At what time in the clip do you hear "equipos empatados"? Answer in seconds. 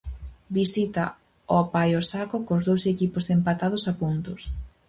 2.93-3.83